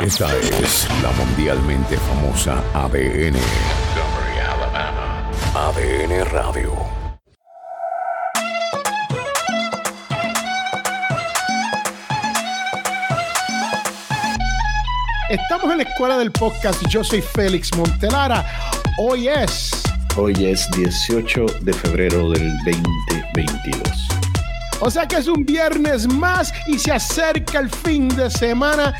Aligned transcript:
Esta 0.00 0.34
es 0.38 0.88
la 1.02 1.12
mundialmente 1.12 1.98
famosa 1.98 2.64
ADN. 2.72 3.36
ADN 5.54 6.24
Radio. 6.30 6.72
Estamos 15.28 15.70
en 15.70 15.76
la 15.76 15.82
escuela 15.84 16.16
del 16.16 16.32
podcast. 16.32 16.82
Yo 16.88 17.04
soy 17.04 17.20
Félix 17.20 17.76
Montelara. 17.76 18.44
Hoy 18.98 19.28
es. 19.28 19.70
Hoy 20.16 20.32
es 20.46 20.68
18 20.70 21.46
de 21.60 21.72
febrero 21.74 22.30
del 22.30 22.56
2022. 22.64 24.08
O 24.84 24.90
sea 24.90 25.06
que 25.06 25.16
es 25.16 25.28
un 25.28 25.46
viernes 25.46 26.08
más 26.08 26.52
y 26.66 26.76
se 26.76 26.90
acerca 26.90 27.60
el 27.60 27.70
fin 27.70 28.08
de 28.08 28.28
semana. 28.28 28.92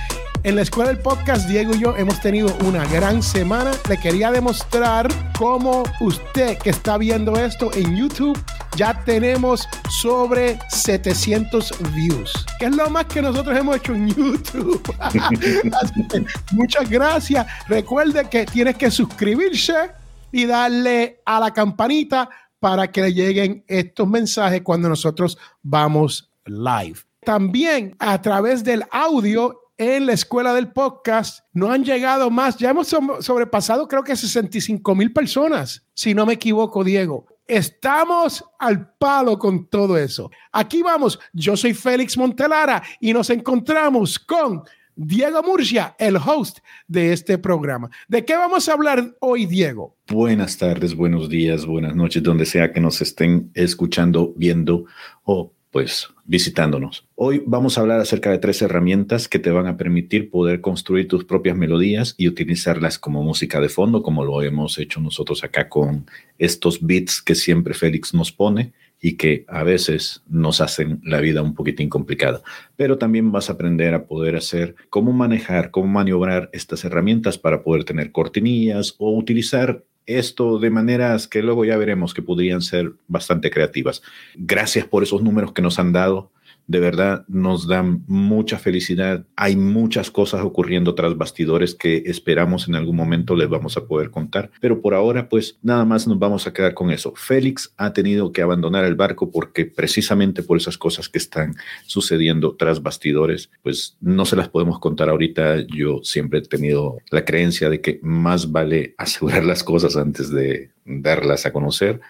En 0.45 0.57
la 0.57 0.63
escuela 0.63 0.91
del 0.91 0.99
podcast, 0.99 1.49
Diego 1.49 1.73
y 1.75 1.79
yo 1.79 1.97
hemos 1.97 2.21
tenido 2.21 2.53
una 2.67 2.85
gran 2.87 3.23
semana. 3.23 3.71
Le 3.89 3.97
quería 3.97 4.33
demostrar 4.33 5.09
cómo 5.39 5.85
usted 6.01 6.59
que 6.59 6.71
está 6.71 6.99
viendo 6.99 7.37
esto 7.37 7.71
en 7.75 7.97
YouTube 7.97 8.37
ya 8.77 9.05
tenemos 9.05 9.69
sobre 9.89 10.59
700 10.69 11.73
views, 11.95 12.47
que 12.59 12.67
es 12.67 12.77
lo 12.77 12.89
más 12.91 13.05
que 13.05 13.23
nosotros 13.23 13.57
hemos 13.57 13.77
hecho 13.77 13.95
en 13.95 14.09
YouTube. 14.09 14.83
muchas 16.53 16.91
gracias. 16.91 17.47
Recuerde 17.69 18.29
que 18.29 18.47
tienes 18.47 18.77
que 18.77 18.91
suscribirse 18.91 19.93
y 20.33 20.47
darle 20.47 21.21
a 21.25 21.39
la 21.39 21.53
campanita 21.53 22.29
para 22.59 22.91
que 22.91 23.03
le 23.03 23.13
lleguen 23.13 23.65
estos 23.69 24.09
mensajes 24.09 24.63
cuando 24.63 24.89
nosotros 24.89 25.37
vamos 25.63 26.33
live. 26.47 26.99
También 27.25 27.95
a 27.99 28.21
través 28.21 28.65
del 28.65 28.85
audio 28.91 29.62
en 29.79 30.07
la 30.07 30.13
escuela 30.13 30.55
del 30.55 30.73
podcast 30.73 31.45
no 31.53 31.71
han 31.73 31.85
llegado 31.85 32.31
más, 32.31 32.57
ya 32.57 32.71
hemos 32.71 32.89
sobrepasado 33.21 33.89
creo 33.89 34.05
que 34.05 34.17
65 34.17 34.95
mil 34.95 35.13
personas, 35.13 35.87
si 35.95 36.15
no 36.15 36.27
me 36.27 36.35
equivoco, 36.35 36.85
Diego. 36.85 37.27
Estamos 37.47 38.45
al 38.59 38.95
palo 38.95 39.39
con 39.39 39.69
todo 39.69 39.99
eso. 39.99 40.31
Aquí 40.53 40.83
vamos, 40.83 41.19
yo 41.33 41.57
soy 41.57 41.75
Félix 41.75 42.17
Montelara 42.17 42.83
y 43.01 43.13
nos 43.13 43.31
encontramos 43.31 44.19
con 44.19 44.63
Diego 44.95 45.43
Murcia, 45.43 45.97
el 45.99 46.17
host 46.17 46.59
de 46.87 47.13
este 47.13 47.39
programa. 47.39 47.91
¿De 48.09 48.25
qué 48.25 48.37
vamos 48.37 48.69
a 48.69 48.75
hablar 48.75 49.17
hoy, 49.21 49.47
Diego? 49.47 49.97
Buenas 50.09 50.59
tardes, 50.59 50.95
buenos 50.95 51.29
días, 51.29 51.67
buenas 51.67 51.97
noches, 51.97 52.23
donde 52.23 52.47
sea 52.47 52.73
que 52.73 52.81
nos 52.81 53.01
estén 53.01 53.51
escuchando, 53.55 54.33
viendo 54.37 54.85
o 55.25 55.53
pues 55.73 56.11
visitándonos. 56.27 57.09
Hoy 57.15 57.43
vamos 57.47 57.77
a 57.77 57.81
hablar 57.81 57.99
acerca 57.99 58.31
de 58.31 58.39
tres 58.39 58.61
herramientas 58.61 59.27
que 59.27 59.39
te 59.39 59.51
van 59.51 59.67
a 59.67 59.79
permitir 59.79 60.31
poder 60.31 60.61
construir 60.61 61.09
tus 61.09 61.25
propias 61.25 61.57
melodías 61.57 62.15
y 62.19 62.29
utilizarlas 62.29 62.99
como 62.99 63.23
música 63.23 63.59
de 63.59 63.71
fondo, 63.71 64.03
como 64.03 64.23
lo 64.23 64.43
hemos 64.43 64.79
hecho 64.79 65.01
nosotros 65.01 65.43
acá 65.43 65.71
con 65.71 66.07
estos 66.39 66.87
beats 66.87 67.23
que 67.23 67.35
siempre 67.35 67.73
Félix 67.73 68.13
nos 68.13 68.31
pone 68.33 68.75
y 69.01 69.17
que 69.17 69.45
a 69.49 69.65
veces 69.65 70.23
nos 70.29 70.61
hacen 70.61 71.01
la 71.05 71.21
vida 71.21 71.43
un 71.43 71.55
poquitín 71.55 71.89
complicada. 71.89 72.43
Pero 72.77 72.99
también 72.99 73.33
vas 73.33 73.49
a 73.49 73.55
aprender 73.55 73.95
a 73.95 74.07
poder 74.07 74.37
hacer 74.37 74.77
cómo 74.91 75.13
manejar, 75.13 75.71
cómo 75.71 75.89
maniobrar 75.89 76.51
estas 76.53 76.85
herramientas 76.85 77.39
para 77.39 77.63
poder 77.63 77.85
tener 77.85 78.13
cortinillas 78.13 78.95
o 78.99 79.17
utilizar 79.17 79.83
esto 80.07 80.59
de 80.59 80.71
maneras 80.71 81.29
que 81.29 81.43
luego 81.43 81.65
ya 81.65 81.77
veremos 81.77 82.15
que 82.15 82.23
podrían 82.23 82.61
ser 82.61 82.93
bastante 83.07 83.51
creativas. 83.51 84.03
Gracias 84.35 84.87
por 84.87 85.03
esos 85.03 85.23
números 85.23 85.53
que 85.53 85.63
nos 85.63 85.79
han 85.79 85.93
dado 85.93 86.32
de 86.67 86.81
verdad 86.81 87.25
nos 87.29 87.67
dan 87.67 88.05
mucha 88.07 88.59
felicidad. 88.59 89.25
Hay 89.37 89.57
muchas 89.57 90.11
cosas 90.11 90.43
ocurriendo 90.43 90.95
tras 90.95 91.17
bastidores 91.17 91.75
que 91.75 92.03
esperamos 92.07 92.69
en 92.69 92.75
algún 92.75 92.97
momento 92.97 93.37
les 93.37 93.49
vamos 93.49 93.77
a 93.77 93.87
poder 93.87 94.11
contar, 94.11 94.51
pero 94.61 94.81
por 94.81 94.95
ahora 94.95 95.29
pues 95.29 95.59
nada 95.63 95.85
más 95.85 96.07
nos 96.07 96.19
vamos 96.19 96.47
a 96.47 96.53
quedar 96.53 96.75
con 96.75 96.91
eso. 96.91 97.13
Félix 97.17 97.73
ha 97.77 97.93
tenido 97.93 98.33
que 98.33 98.43
abandonar 98.43 98.85
el 98.85 98.95
barco 98.95 99.31
porque 99.31 99.67
precisamente 99.67 100.43
por 100.43 100.57
esas 100.57 100.79
cosas 100.79 101.09
que 101.09 101.19
están 101.19 101.55
sucediendo 101.87 102.57
tras 102.57 102.83
bastidores, 102.83 103.51
pues 103.63 103.97
no 104.01 104.25
se 104.25 104.37
las 104.37 104.49
podemos 104.49 104.79
contar 104.79 105.09
ahorita. 105.09 105.67
Yo 105.67 106.01
siempre 106.03 106.41
he 106.41 106.43
tenido 106.43 106.99
la 107.11 107.25
creencia 107.25 107.69
de 107.69 107.81
que 107.81 108.01
más 108.03 108.53
vale 108.53 108.95
asegurar 108.99 109.45
las 109.45 109.65
cosas 109.65 109.97
antes 109.97 110.31
de 110.31 110.71
darlas 110.85 111.47
a 111.47 111.53
conocer 111.53 112.01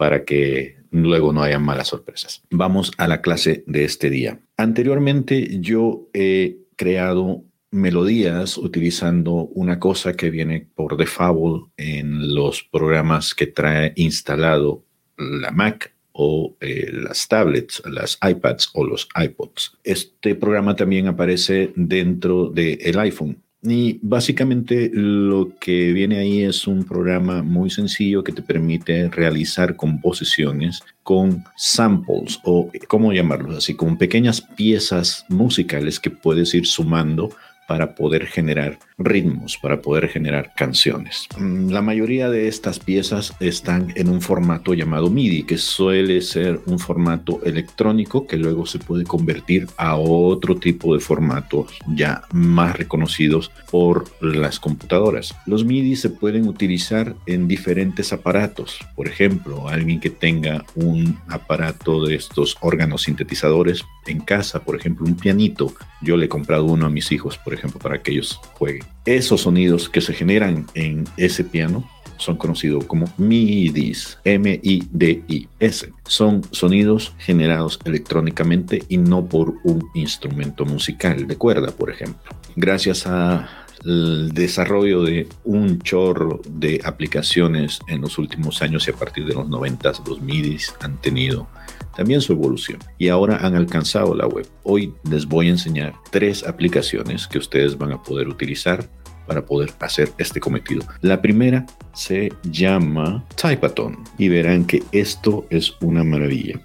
para 0.00 0.24
que 0.24 0.76
luego 0.92 1.30
no 1.30 1.42
haya 1.42 1.58
malas 1.58 1.88
sorpresas. 1.88 2.42
Vamos 2.48 2.90
a 2.96 3.06
la 3.06 3.20
clase 3.20 3.64
de 3.66 3.84
este 3.84 4.08
día. 4.08 4.40
Anteriormente 4.56 5.60
yo 5.60 6.08
he 6.14 6.60
creado 6.76 7.44
melodías 7.70 8.56
utilizando 8.56 9.32
una 9.32 9.78
cosa 9.78 10.14
que 10.14 10.30
viene 10.30 10.66
por 10.74 10.96
default 10.96 11.68
en 11.76 12.34
los 12.34 12.62
programas 12.62 13.34
que 13.34 13.46
trae 13.46 13.92
instalado 13.96 14.86
la 15.18 15.50
Mac 15.50 15.92
o 16.12 16.56
eh, 16.60 16.90
las 16.94 17.28
tablets, 17.28 17.82
las 17.84 18.18
iPads 18.26 18.70
o 18.72 18.86
los 18.86 19.06
iPods. 19.22 19.76
Este 19.84 20.34
programa 20.34 20.76
también 20.76 21.08
aparece 21.08 21.74
dentro 21.76 22.48
del 22.48 22.98
iPhone. 23.00 23.36
Y 23.62 23.98
básicamente 24.02 24.90
lo 24.92 25.52
que 25.60 25.92
viene 25.92 26.18
ahí 26.18 26.42
es 26.42 26.66
un 26.66 26.84
programa 26.84 27.42
muy 27.42 27.68
sencillo 27.68 28.24
que 28.24 28.32
te 28.32 28.40
permite 28.40 29.08
realizar 29.10 29.76
composiciones 29.76 30.80
con 31.02 31.44
samples 31.56 32.40
o, 32.44 32.70
¿cómo 32.88 33.12
llamarlos 33.12 33.58
así? 33.58 33.74
Con 33.74 33.98
pequeñas 33.98 34.40
piezas 34.40 35.26
musicales 35.28 36.00
que 36.00 36.10
puedes 36.10 36.54
ir 36.54 36.66
sumando 36.66 37.30
para 37.70 37.94
poder 37.94 38.26
generar 38.26 38.80
ritmos, 38.98 39.56
para 39.56 39.80
poder 39.80 40.08
generar 40.08 40.54
canciones. 40.56 41.28
Mm, 41.38 41.70
la 41.70 41.82
mayoría 41.82 42.28
de 42.28 42.48
estas 42.48 42.80
piezas 42.80 43.32
están 43.38 43.92
en 43.94 44.08
un 44.08 44.20
formato 44.20 44.74
llamado 44.74 45.08
MIDI, 45.08 45.44
que 45.44 45.56
suele 45.56 46.20
ser 46.20 46.58
un 46.66 46.80
formato 46.80 47.40
electrónico 47.44 48.26
que 48.26 48.38
luego 48.38 48.66
se 48.66 48.80
puede 48.80 49.04
convertir 49.04 49.68
a 49.76 49.94
otro 49.94 50.56
tipo 50.56 50.94
de 50.94 51.00
formatos 51.00 51.78
ya 51.94 52.22
más 52.32 52.74
reconocidos 52.76 53.52
por 53.70 54.10
las 54.20 54.58
computadoras. 54.58 55.32
Los 55.46 55.64
MIDI 55.64 55.94
se 55.94 56.10
pueden 56.10 56.48
utilizar 56.48 57.14
en 57.26 57.46
diferentes 57.46 58.12
aparatos. 58.12 58.80
Por 58.96 59.06
ejemplo, 59.06 59.68
alguien 59.68 60.00
que 60.00 60.10
tenga 60.10 60.64
un 60.74 61.20
aparato 61.28 62.04
de 62.04 62.16
estos 62.16 62.56
órganos 62.62 63.02
sintetizadores 63.02 63.84
en 64.06 64.18
casa, 64.18 64.64
por 64.64 64.74
ejemplo, 64.74 65.06
un 65.06 65.14
pianito. 65.14 65.72
Yo 66.02 66.16
le 66.16 66.26
he 66.26 66.28
comprado 66.28 66.64
uno 66.64 66.86
a 66.86 66.90
mis 66.90 67.12
hijos, 67.12 67.38
por 67.38 67.52
ejemplo 67.52 67.59
ejemplo, 67.60 67.80
para 67.80 68.02
que 68.02 68.12
ellos 68.12 68.40
jueguen. 68.54 68.84
Esos 69.04 69.42
sonidos 69.42 69.88
que 69.88 70.00
se 70.00 70.12
generan 70.12 70.66
en 70.74 71.04
ese 71.16 71.44
piano 71.44 71.88
son 72.20 72.36
conocidos 72.36 72.84
como 72.84 73.06
MIDIs, 73.16 74.18
M-I-D-I-S. 74.24 75.92
Son 76.04 76.42
sonidos 76.50 77.14
generados 77.18 77.78
electrónicamente 77.84 78.82
y 78.88 78.98
no 78.98 79.24
por 79.24 79.54
un 79.64 79.88
instrumento 79.94 80.66
musical 80.66 81.26
de 81.26 81.36
cuerda, 81.36 81.70
por 81.72 81.90
ejemplo. 81.90 82.30
Gracias 82.56 83.06
a 83.06 83.59
el 83.84 84.30
desarrollo 84.32 85.02
de 85.02 85.28
un 85.44 85.80
chorro 85.80 86.40
de 86.48 86.80
aplicaciones 86.84 87.80
en 87.88 88.00
los 88.00 88.18
últimos 88.18 88.62
años 88.62 88.86
y 88.86 88.90
a 88.90 88.94
partir 88.94 89.26
de 89.26 89.34
los 89.34 89.48
90 89.48 89.92
los 90.06 90.20
MIDIs 90.20 90.74
han 90.80 91.00
tenido 91.00 91.48
también 91.96 92.20
su 92.20 92.32
evolución 92.32 92.78
y 92.98 93.08
ahora 93.08 93.38
han 93.38 93.54
alcanzado 93.54 94.14
la 94.14 94.26
web. 94.26 94.46
Hoy 94.62 94.94
les 95.10 95.26
voy 95.26 95.48
a 95.48 95.50
enseñar 95.50 95.94
tres 96.10 96.44
aplicaciones 96.44 97.26
que 97.26 97.38
ustedes 97.38 97.76
van 97.76 97.92
a 97.92 98.02
poder 98.02 98.28
utilizar 98.28 98.88
para 99.26 99.46
poder 99.46 99.72
hacer 99.78 100.10
este 100.18 100.40
cometido. 100.40 100.82
La 101.02 101.22
primera 101.22 101.64
se 101.92 102.32
llama 102.42 103.24
Typeaton 103.36 103.96
y 104.18 104.28
verán 104.28 104.64
que 104.64 104.82
esto 104.90 105.46
es 105.50 105.72
una 105.82 106.02
maravilla. 106.02 106.60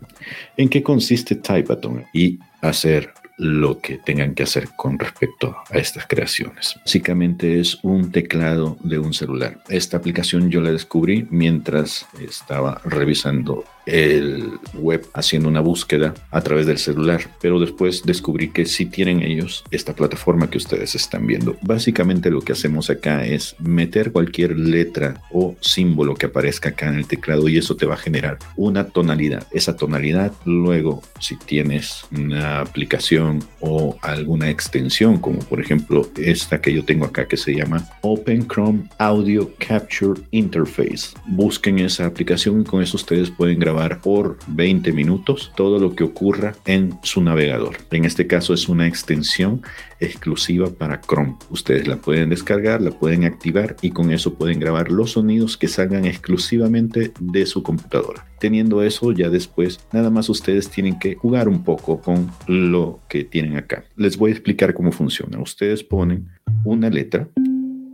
¿En 0.58 0.70
qué 0.70 0.82
consiste 0.82 1.36
Typeaton? 1.36 2.06
Y 2.12 2.40
hacer 2.62 3.14
lo 3.38 3.79
que 3.79 3.97
tengan 3.97 4.34
que 4.34 4.44
hacer 4.44 4.69
con 4.75 4.97
respecto 4.97 5.56
a 5.69 5.78
estas 5.78 6.06
creaciones. 6.07 6.75
Básicamente 6.85 7.59
es 7.59 7.79
un 7.84 8.11
teclado 8.11 8.78
de 8.82 8.99
un 8.99 9.14
celular. 9.14 9.61
Esta 9.70 9.97
aplicación 9.97 10.49
yo 10.49 10.61
la 10.61 10.72
descubrí 10.72 11.28
mientras 11.29 12.08
estaba 12.20 12.82
revisando 12.85 13.66
el 13.85 14.59
web 14.73 15.05
haciendo 15.14 15.49
una 15.49 15.61
búsqueda 15.61 16.14
a 16.32 16.41
través 16.41 16.66
del 16.66 16.78
celular, 16.78 17.22
pero 17.41 17.59
después 17.59 18.03
descubrí 18.03 18.49
que 18.49 18.66
sí 18.66 18.85
tienen 18.85 19.22
ellos 19.22 19.64
esta 19.72 19.93
plataforma 19.93 20.49
que 20.49 20.58
ustedes 20.58 20.96
están 20.96 21.28
viendo. 21.28 21.55
Básicamente 21.61 22.29
lo 22.29 22.41
que 22.41 22.53
hacemos 22.53 22.90
acá 22.90 23.26
es 23.26 23.55
meter 23.59 24.11
cualquier 24.11 24.58
letra 24.58 25.22
o 25.32 25.55
símbolo 25.59 26.16
que 26.16 26.28
aparezca 26.28 26.70
acá 26.70 26.87
en 26.87 26.96
el 26.96 27.08
teclado 27.08 27.47
y 27.47 27.58
eso 27.58 27.76
te 27.76 27.85
va 27.85 27.96
a 27.96 27.97
generar 27.97 28.40
una 28.55 28.85
tonalidad. 28.87 29.47
Esa 29.52 29.76
tonalidad 29.76 30.34
luego 30.46 31.02
si 31.20 31.35
tienes 31.38 32.05
una 32.11 32.61
aplicación 32.61 33.43
o 33.59 33.97
alguna 34.02 34.49
extensión 34.49 35.17
como 35.17 35.40
por 35.40 35.59
ejemplo 35.59 36.09
esta 36.17 36.61
que 36.61 36.73
yo 36.73 36.84
tengo 36.84 37.05
acá 37.05 37.28
que 37.28 37.38
se 37.38 37.55
llama 37.55 37.88
Open 38.02 38.47
Chrome 38.47 38.84
Audio 38.97 39.52
Capture 39.59 40.22
Interface. 40.31 41.16
Busquen 41.28 41.79
esa 41.79 42.05
aplicación 42.05 42.61
y 42.61 42.64
con 42.64 42.81
eso 42.81 42.97
ustedes 42.97 43.29
pueden 43.29 43.59
grabar 43.59 43.75
por 44.02 44.38
20 44.48 44.92
minutos 44.94 45.52
todo 45.56 45.80
lo 45.80 45.96
que 45.96 46.04
ocurra 46.04 46.56
en 46.66 46.98
su 47.04 47.22
navegador. 47.22 47.78
En 47.92 48.06
este 48.06 48.26
caso 48.26 48.54
es 48.54 48.70
una 48.70 48.88
extensión 48.88 49.62
exclusiva 50.00 50.70
para 50.70 51.02
Chrome. 51.02 51.36
Ustedes 51.50 51.88
la 51.88 51.98
pueden 51.98 52.30
descargar, 52.30 52.82
la 52.82 52.92
pueden 52.92 53.26
activar 53.26 53.76
y 53.82 53.92
con 53.92 54.12
eso 54.12 54.36
pueden 54.36 54.60
grabar 54.60 54.92
los 54.92 55.12
sonidos 55.12 55.58
que 55.58 55.68
salgan 55.68 56.06
exclusivamente 56.06 57.12
de 57.20 57.46
su 57.46 57.64
computadora. 57.64 58.26
Teniendo 58.40 58.82
eso, 58.82 59.12
ya 59.12 59.30
después 59.30 59.80
nada 59.92 60.10
más 60.10 60.30
ustedes 60.30 60.70
tienen 60.70 61.00
que 61.00 61.16
jugar 61.16 61.48
un 61.48 61.64
poco 61.64 62.02
con 62.02 62.32
lo 62.48 63.00
que 63.10 63.24
tienen 63.24 63.58
acá. 63.58 63.84
Les 63.96 64.18
voy 64.18 64.32
a 64.32 64.34
explicar 64.34 64.74
cómo 64.74 64.92
funciona. 64.92 65.40
Ustedes 65.40 65.84
ponen 65.84 66.30
una 66.64 66.90
letra, 66.90 67.28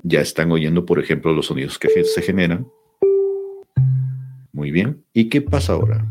ya 0.03 0.21
están 0.21 0.51
oyendo, 0.51 0.85
por 0.85 0.99
ejemplo, 0.99 1.33
los 1.33 1.47
sonidos 1.47 1.77
que 1.77 1.89
se 2.03 2.21
generan. 2.21 2.67
Muy 4.61 4.69
bien. 4.69 5.03
¿Y 5.11 5.27
qué 5.27 5.41
pasa 5.41 5.73
ahora? 5.73 6.07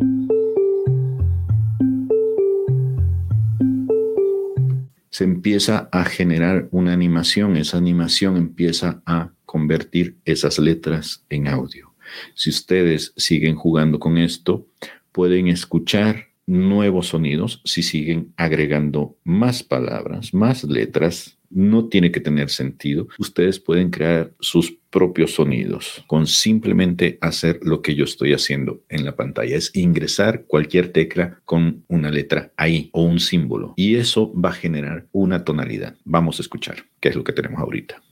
se 5.11 5.23
empieza 5.23 5.89
a 5.93 6.05
generar 6.05 6.67
una 6.73 6.93
animación, 6.93 7.57
esa 7.57 7.77
animación 7.77 8.37
empieza 8.37 9.03
a 9.07 9.31
convertir 9.45 10.17
esas 10.25 10.59
letras 10.59 11.25
en 11.29 11.47
audio. 11.47 11.95
Si 12.35 12.51
ustedes 12.51 13.13
siguen 13.17 13.55
jugando 13.55 14.01
con 14.01 14.19
esto, 14.19 14.67
pueden 15.13 15.47
escuchar 15.47 16.31
nuevos 16.47 17.09
sonidos 17.09 17.61
si 17.65 17.85
siguen 17.85 18.33
agregando 18.37 19.17
más 19.23 19.63
palabras, 19.63 20.35
más 20.35 20.65
letras. 20.65 21.39
No 21.51 21.89
tiene 21.89 22.11
que 22.11 22.21
tener 22.21 22.49
sentido. 22.49 23.09
Ustedes 23.19 23.59
pueden 23.59 23.91
crear 23.91 24.33
sus 24.41 24.73
propios 24.91 25.35
sonidos 25.35 26.05
con 26.07 26.27
simplemente 26.27 27.19
hacer 27.21 27.61
lo 27.63 27.83
que 27.83 27.95
yo 27.95 28.05
estoy 28.05 28.33
haciendo 28.33 28.83
en 28.89 29.05
la 29.05 29.17
pantalla. 29.17 29.57
Es 29.57 29.75
ingresar 29.75 30.45
cualquier 30.47 30.93
tecla 30.93 31.41
con 31.45 31.85
una 31.89 32.11
letra 32.11 32.53
ahí 32.57 32.89
o 32.93 33.03
un 33.03 33.21
símbolo. 33.21 33.75
Y 33.77 33.97
eso 33.97 34.33
va 34.33 34.51
a 34.51 34.55
generar 34.55 35.07
una 35.13 35.45
tonalidad. 35.45 35.97
Vamos 36.05 36.39
a 36.39 36.43
escuchar 36.43 36.85
qué 37.01 37.11
es 37.11 37.17
lo 37.17 37.25
que 37.25 37.33
tenemos 37.33 37.61
ahorita. 37.61 38.03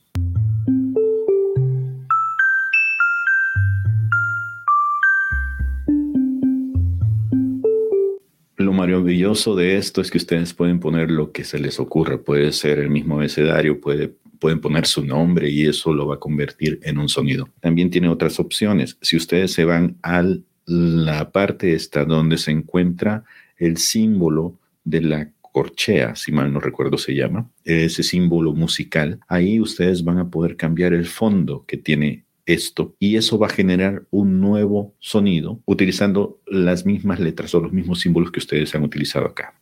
Maravilloso 8.79 9.57
de 9.57 9.77
esto 9.77 10.01
es 10.01 10.11
que 10.11 10.19
ustedes 10.19 10.55
pueden 10.55 10.79
poner 10.79 11.11
lo 11.11 11.33
que 11.33 11.45
se 11.45 11.59
les 11.59 11.81
ocurra. 11.81 12.19
Puede 12.23 12.53
ser 12.53 12.79
el 12.79 12.91
mismo 12.91 13.17
abecedario, 13.17 13.81
puede, 13.81 14.15
pueden 14.39 14.61
poner 14.61 14.87
su 14.87 15.05
nombre 15.05 15.51
y 15.51 15.67
eso 15.67 15.93
lo 15.93 16.07
va 16.07 16.15
a 16.15 16.21
convertir 16.21 16.79
en 16.85 16.99
un 16.99 17.09
sonido. 17.09 17.49
También 17.61 17.91
tiene 17.91 18.09
otras 18.09 18.39
opciones. 18.39 18.97
Si 19.03 19.17
ustedes 19.17 19.53
se 19.53 19.65
van 19.65 19.97
a 20.03 20.25
la 20.67 21.33
parte 21.33 21.75
esta 21.75 22.05
donde 22.05 22.39
se 22.39 22.53
encuentra 22.53 23.25
el 23.57 23.79
símbolo 23.79 24.55
de 24.85 25.01
la 25.01 25.31
corchea, 25.41 26.15
si 26.15 26.31
mal 26.31 26.53
no 26.53 26.61
recuerdo 26.61 26.99
se 26.99 27.15
llama, 27.15 27.51
ese 27.65 28.05
símbolo 28.05 28.53
musical, 28.53 29.19
ahí 29.27 29.59
ustedes 29.59 30.05
van 30.05 30.19
a 30.19 30.31
poder 30.31 30.57
cambiar 30.57 30.93
el 30.93 31.07
fondo 31.07 31.65
que 31.67 31.79
tiene 31.79 32.25
esto 32.49 32.97
y 32.99 33.17
eso 33.17 33.39
va 33.39 33.47
a 33.47 33.51
generar 33.51 34.07
un 34.11 34.41
nuevo 34.41 34.95
sonido 34.99 35.61
utilizando 35.67 36.41
las 36.47 36.87
mismas 36.87 37.21
letras 37.21 37.55
o 37.55 37.61
los 37.61 37.73
mismos 37.73 38.01
símbolos 38.01 38.33
que 38.33 38.41
ustedes 38.41 38.75
han 38.75 38.83
utilizado 38.83 39.27
acá. 39.27 39.55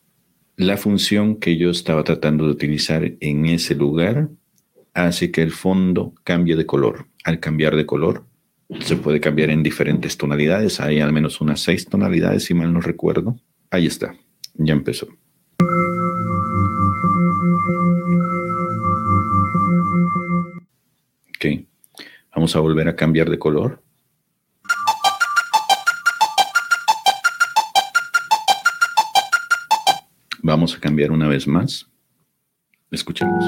La 0.57 0.77
función 0.77 1.37
que 1.37 1.59
yo 1.59 1.71
estaba 1.71 2.05
tratando 2.05 2.47
de 2.47 2.53
utilizar 2.53 3.13
en 3.21 3.47
ese 3.47 3.75
lugar 3.75 4.31
hace 4.95 5.31
que 5.31 5.43
el 5.43 5.51
fondo 5.51 6.15
cambie 6.25 6.57
de 6.57 6.65
color. 6.65 7.09
Al 7.25 7.41
cambiar 7.41 7.77
de 7.77 7.85
color, 7.85 8.25
se 8.81 8.97
puede 8.97 9.21
cambiar 9.21 9.51
en 9.51 9.63
diferentes 9.63 10.17
tonalidades. 10.17 10.81
Hay 10.81 11.01
al 11.01 11.13
menos 11.13 11.41
unas 11.41 11.61
seis 11.61 11.87
tonalidades, 11.87 12.45
si 12.45 12.55
mal 12.55 12.73
no 12.73 12.81
recuerdo. 12.81 13.37
Ahí 13.71 13.87
está, 13.87 14.15
ya 14.55 14.73
empezó. 14.73 15.09
Ok. 21.37 21.67
Vamos 22.37 22.55
a 22.55 22.61
volver 22.61 22.87
a 22.87 22.95
cambiar 22.95 23.31
de 23.31 23.39
color. 23.39 23.83
Vamos 30.43 30.75
a 30.75 30.79
cambiar 30.79 31.13
una 31.13 31.29
vez 31.29 31.49
más. 31.49 31.89
Escuchemos. 32.91 33.43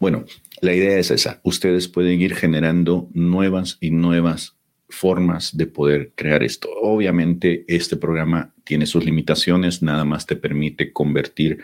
Bueno, 0.00 0.24
la 0.62 0.72
idea 0.72 0.98
es 0.98 1.10
esa. 1.10 1.42
Ustedes 1.42 1.88
pueden 1.88 2.22
ir 2.22 2.34
generando 2.34 3.10
nuevas 3.12 3.76
y 3.82 3.90
nuevas 3.90 4.56
formas 4.88 5.54
de 5.54 5.66
poder 5.66 6.12
crear 6.14 6.42
esto. 6.42 6.70
Obviamente, 6.80 7.66
este 7.68 7.98
programa 7.98 8.54
tiene 8.64 8.86
sus 8.86 9.04
limitaciones, 9.04 9.82
nada 9.82 10.06
más 10.06 10.24
te 10.24 10.36
permite 10.36 10.90
convertir 10.90 11.62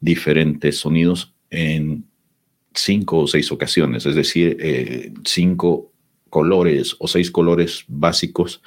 diferentes 0.00 0.76
sonidos 0.76 1.32
en 1.50 2.04
cinco 2.74 3.18
o 3.20 3.26
seis 3.26 3.50
ocasiones, 3.52 4.06
es 4.06 4.14
decir, 4.14 4.56
eh, 4.60 5.12
cinco 5.24 5.92
colores 6.28 6.96
o 6.98 7.08
seis 7.08 7.30
colores 7.30 7.84
básicos 7.88 8.62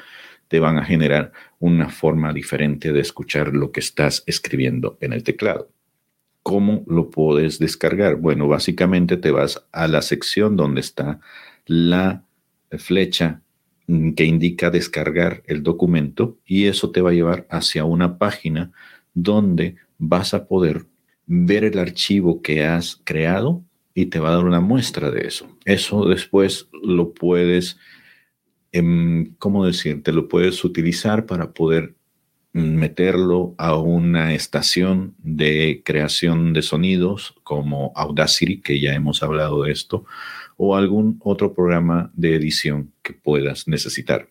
te 0.48 0.60
van 0.60 0.78
a 0.78 0.86
generar 0.86 1.32
una 1.60 1.90
forma 1.90 2.34
diferente 2.34 2.92
de 2.92 3.02
escuchar 3.02 3.54
lo 3.54 3.72
que 3.72 3.80
estás 3.80 4.24
escribiendo 4.26 4.98
en 5.00 5.14
el 5.14 5.24
teclado. 5.24 5.70
¿Cómo 6.42 6.84
lo 6.88 7.12
puedes 7.12 7.60
descargar? 7.60 8.16
Bueno, 8.16 8.48
básicamente 8.48 9.18
te 9.18 9.30
vas 9.30 9.64
a 9.72 9.88
la 9.88 10.02
sección 10.02 10.56
donde 10.56 10.82
está 10.82 11.20
la 11.66 12.24
flecha 12.72 13.42
que 14.16 14.26
indica 14.26 14.70
descargar 14.70 15.44
el 15.46 15.64
documento 15.64 16.38
y 16.46 16.66
eso 16.66 16.92
te 16.92 17.02
va 17.02 17.12
a 17.12 17.14
llevar 17.14 17.48
hacia 17.50 17.86
una 17.86 18.18
página 18.18 18.72
donde 19.14 19.76
vas 19.98 20.34
a 20.34 20.48
poder 20.48 20.86
ver 21.32 21.64
el 21.64 21.78
archivo 21.78 22.42
que 22.42 22.66
has 22.66 23.00
creado 23.04 23.64
y 23.94 24.08
te 24.08 24.20
va 24.20 24.30
a 24.30 24.36
dar 24.36 24.46
una 24.46 24.62
muestra 24.62 25.12
de 25.12 25.28
eso. 25.28 25.48
Eso 25.64 26.06
después 26.06 26.70
lo 26.82 27.14
puedes, 27.14 27.78
em, 28.72 29.36
¿cómo 29.38 29.66
decir? 29.66 30.02
Te 30.02 30.12
lo 30.12 30.28
puedes 30.28 30.64
utilizar 30.64 31.28
para 31.28 31.54
poder 31.54 31.96
meterlo 32.52 33.54
a 33.60 33.78
una 33.78 34.34
estación 34.34 35.14
de 35.20 35.84
creación 35.86 36.52
de 36.52 36.64
sonidos 36.64 37.36
como 37.44 37.92
Audacity, 37.96 38.60
que 38.62 38.82
ya 38.82 38.96
hemos 38.96 39.22
hablado 39.22 39.64
de 39.64 39.72
esto, 39.72 40.06
o 40.58 40.76
algún 40.76 41.20
otro 41.24 41.54
programa 41.54 42.12
de 42.16 42.36
edición 42.36 42.92
que 43.04 43.14
puedas 43.14 43.68
necesitar. 43.68 44.30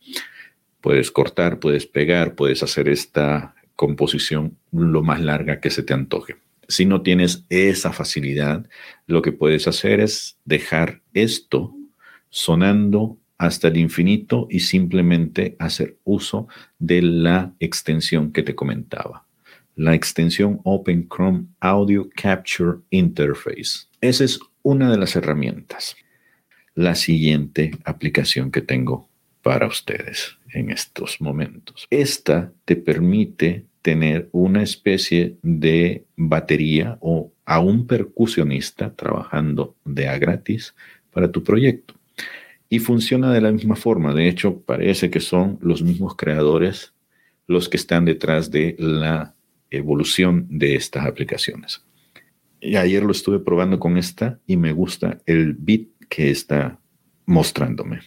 Puedes 0.80 1.12
cortar, 1.12 1.60
puedes 1.60 1.86
pegar, 1.86 2.34
puedes 2.34 2.64
hacer 2.64 2.88
esta 2.88 3.54
composición 3.76 4.58
lo 4.72 5.04
más 5.04 5.20
larga 5.20 5.60
que 5.60 5.70
se 5.70 5.84
te 5.84 5.94
antoje. 5.94 6.47
Si 6.69 6.85
no 6.85 7.00
tienes 7.00 7.47
esa 7.49 7.93
facilidad, 7.93 8.69
lo 9.06 9.22
que 9.22 9.32
puedes 9.32 9.67
hacer 9.67 10.01
es 10.01 10.37
dejar 10.44 11.01
esto 11.15 11.75
sonando 12.29 13.19
hasta 13.39 13.69
el 13.69 13.79
infinito 13.79 14.46
y 14.51 14.60
simplemente 14.60 15.56
hacer 15.58 15.96
uso 16.05 16.46
de 16.79 17.01
la 17.01 17.55
extensión 17.58 18.32
que 18.32 18.43
te 18.43 18.55
comentaba. 18.55 19.25
La 19.77 19.94
extensión 19.94 20.60
Open 20.65 21.08
Chrome 21.08 21.46
Audio 21.60 22.10
Capture 22.15 22.81
Interface. 22.91 23.87
Esa 24.03 24.25
es 24.25 24.39
una 24.63 24.91
de 24.91 24.98
las 24.98 25.17
herramientas. 25.17 25.96
La 26.75 26.96
siguiente 26.96 27.70
aplicación 27.84 28.51
que 28.51 28.60
tengo 28.60 29.08
para 29.41 29.67
ustedes 29.67 30.37
en 30.53 30.70
estos 30.70 31.20
momentos. 31.20 31.87
Esta 31.91 32.53
te 32.65 32.77
permite 32.77 33.65
tener 33.88 34.28
una 34.32 34.62
especie 34.62 35.38
de 35.40 36.04
batería 36.14 36.98
o 37.00 37.32
a 37.46 37.58
un 37.58 37.86
percusionista 37.86 38.94
trabajando 38.94 39.76
de 39.86 40.08
a 40.08 40.18
gratis 40.18 40.74
para 41.10 41.32
tu 41.32 41.42
proyecto. 41.42 41.94
Y 42.68 42.80
funciona 42.80 43.32
de 43.32 43.40
la 43.40 43.50
misma 43.50 43.76
forma. 43.76 44.12
De 44.12 44.28
hecho, 44.28 44.60
parece 44.60 45.08
que 45.08 45.20
son 45.20 45.58
los 45.62 45.80
mismos 45.80 46.16
creadores 46.16 46.92
los 47.46 47.70
que 47.70 47.78
están 47.78 48.04
detrás 48.04 48.50
de 48.50 48.76
la 48.78 49.34
evolución 49.70 50.46
de 50.50 50.74
estas 50.74 51.06
aplicaciones. 51.06 51.82
Y 52.60 52.76
ayer 52.76 53.02
lo 53.02 53.12
estuve 53.12 53.38
probando 53.38 53.80
con 53.80 53.96
esta 53.96 54.38
y 54.46 54.58
me 54.58 54.72
gusta 54.72 55.22
el 55.24 55.54
beat 55.54 55.86
que 56.10 56.30
está 56.30 56.78
mostrándome. 57.24 58.00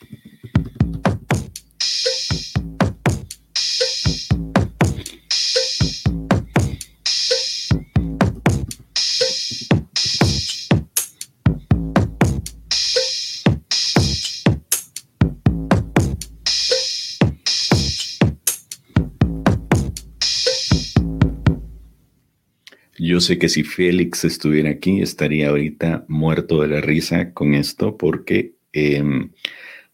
Sé 23.21 23.37
que 23.37 23.49
si 23.49 23.63
Félix 23.63 24.25
estuviera 24.25 24.71
aquí, 24.71 25.01
estaría 25.01 25.49
ahorita 25.49 26.05
muerto 26.07 26.61
de 26.61 26.69
la 26.69 26.81
risa 26.81 27.33
con 27.33 27.53
esto, 27.53 27.95
porque 27.95 28.55
em, 28.73 29.31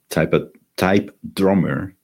Type, 0.07 0.51
Type 0.75 1.13
Drummer 1.21 1.97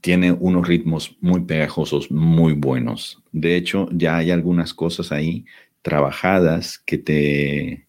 tiene 0.00 0.32
unos 0.32 0.66
ritmos 0.66 1.16
muy 1.20 1.42
pegajosos, 1.42 2.10
muy 2.10 2.54
buenos. 2.54 3.22
De 3.32 3.54
hecho, 3.56 3.86
ya 3.92 4.16
hay 4.16 4.30
algunas 4.30 4.72
cosas 4.72 5.12
ahí 5.12 5.44
trabajadas 5.82 6.78
que 6.78 6.96
te, 6.96 7.86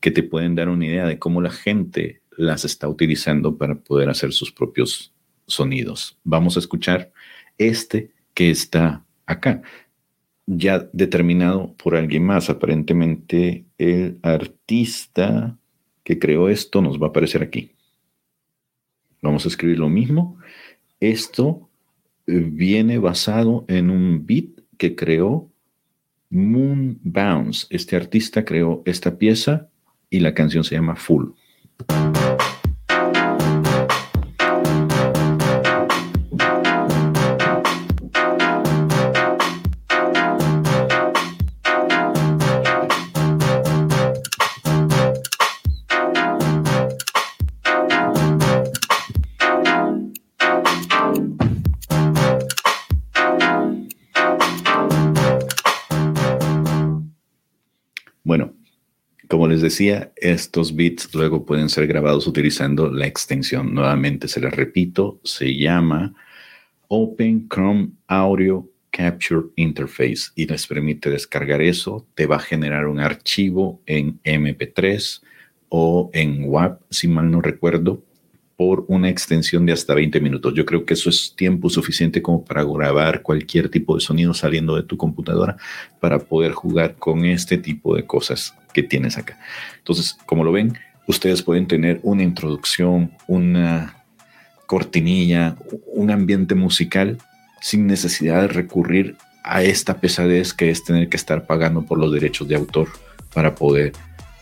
que 0.00 0.10
te 0.10 0.22
pueden 0.22 0.54
dar 0.54 0.70
una 0.70 0.86
idea 0.86 1.06
de 1.06 1.18
cómo 1.18 1.42
la 1.42 1.50
gente 1.50 2.22
las 2.36 2.64
está 2.64 2.88
utilizando 2.88 3.58
para 3.58 3.74
poder 3.74 4.08
hacer 4.08 4.32
sus 4.32 4.50
propios 4.50 5.12
sonidos. 5.46 6.18
Vamos 6.24 6.56
a 6.56 6.60
escuchar 6.60 7.12
este 7.58 8.10
que 8.32 8.50
está 8.50 9.04
acá, 9.26 9.62
ya 10.46 10.88
determinado 10.92 11.74
por 11.82 11.96
alguien 11.96 12.24
más. 12.24 12.50
Aparentemente 12.50 13.64
el 13.78 14.18
artista 14.22 15.56
que 16.02 16.18
creó 16.18 16.48
esto 16.48 16.82
nos 16.82 17.00
va 17.00 17.06
a 17.06 17.10
aparecer 17.10 17.42
aquí. 17.42 17.72
Vamos 19.22 19.44
a 19.44 19.48
escribir 19.48 19.78
lo 19.78 19.88
mismo. 19.88 20.38
Esto 21.00 21.68
eh, 22.26 22.46
viene 22.46 22.98
basado 22.98 23.64
en 23.68 23.90
un 23.90 24.26
beat 24.26 24.60
que 24.76 24.94
creó 24.94 25.50
Moon 26.30 26.98
Bounce. 27.02 27.66
Este 27.70 27.96
artista 27.96 28.44
creó 28.44 28.82
esta 28.84 29.16
pieza 29.16 29.68
y 30.10 30.20
la 30.20 30.34
canción 30.34 30.64
se 30.64 30.74
llama 30.74 30.96
Full. 30.96 31.30
Decía, 59.60 60.12
estos 60.16 60.74
bits 60.74 61.14
luego 61.14 61.44
pueden 61.44 61.68
ser 61.68 61.86
grabados 61.86 62.26
utilizando 62.26 62.90
la 62.90 63.06
extensión. 63.06 63.74
Nuevamente 63.74 64.28
se 64.28 64.40
les 64.40 64.52
repito, 64.52 65.20
se 65.24 65.56
llama 65.56 66.14
Open 66.88 67.48
Chrome 67.48 67.90
Audio 68.06 68.68
Capture 68.90 69.48
Interface 69.56 70.30
y 70.34 70.46
les 70.46 70.66
permite 70.66 71.10
descargar 71.10 71.60
eso. 71.62 72.06
Te 72.14 72.26
va 72.26 72.36
a 72.36 72.40
generar 72.40 72.86
un 72.86 73.00
archivo 73.00 73.82
en 73.86 74.20
MP3 74.22 75.22
o 75.68 76.10
en 76.12 76.44
WAP, 76.44 76.80
si 76.90 77.08
mal 77.08 77.30
no 77.30 77.40
recuerdo, 77.40 78.02
por 78.56 78.84
una 78.88 79.08
extensión 79.08 79.66
de 79.66 79.72
hasta 79.72 79.94
20 79.94 80.20
minutos. 80.20 80.54
Yo 80.54 80.64
creo 80.64 80.84
que 80.84 80.94
eso 80.94 81.10
es 81.10 81.34
tiempo 81.36 81.68
suficiente 81.68 82.22
como 82.22 82.44
para 82.44 82.62
grabar 82.64 83.22
cualquier 83.22 83.68
tipo 83.68 83.94
de 83.94 84.00
sonido 84.00 84.32
saliendo 84.34 84.76
de 84.76 84.84
tu 84.84 84.96
computadora 84.96 85.56
para 86.00 86.18
poder 86.18 86.52
jugar 86.52 86.94
con 86.94 87.24
este 87.24 87.58
tipo 87.58 87.96
de 87.96 88.06
cosas 88.06 88.54
que 88.72 88.82
tienes 88.82 89.18
acá. 89.18 89.38
Entonces, 89.78 90.16
como 90.26 90.44
lo 90.44 90.52
ven, 90.52 90.78
ustedes 91.06 91.42
pueden 91.42 91.66
tener 91.66 92.00
una 92.02 92.22
introducción, 92.22 93.12
una 93.26 94.04
cortinilla, 94.66 95.56
un 95.86 96.10
ambiente 96.10 96.54
musical 96.54 97.18
sin 97.60 97.86
necesidad 97.86 98.42
de 98.42 98.48
recurrir 98.48 99.16
a 99.42 99.62
esta 99.62 100.00
pesadez 100.00 100.54
que 100.54 100.70
es 100.70 100.84
tener 100.84 101.08
que 101.08 101.16
estar 101.16 101.46
pagando 101.46 101.82
por 101.82 101.98
los 101.98 102.12
derechos 102.12 102.48
de 102.48 102.54
autor 102.54 102.88
para 103.34 103.54
poder 103.54 103.92